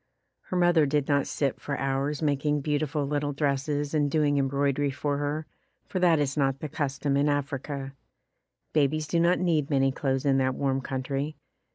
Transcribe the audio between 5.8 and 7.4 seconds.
for that is not the custom in